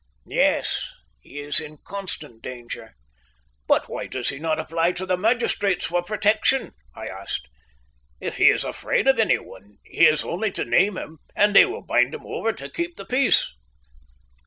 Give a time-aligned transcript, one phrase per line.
[0.25, 0.83] "Yes;
[1.19, 2.95] he is in constant danger."
[3.67, 7.47] "But why does he not apply to the magistrates for protection?" I asked.
[8.19, 11.65] "If he is afraid of any one, he has only to name him and they
[11.65, 13.53] will bind him over to keep the peace."